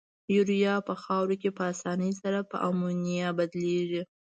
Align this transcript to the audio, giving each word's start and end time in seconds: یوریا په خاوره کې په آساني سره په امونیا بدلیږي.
یوریا 0.35 0.75
په 0.87 0.93
خاوره 1.03 1.35
کې 1.41 1.49
په 1.57 1.63
آساني 1.71 2.11
سره 2.21 2.39
په 2.51 2.57
امونیا 2.69 3.29
بدلیږي. 3.37 4.01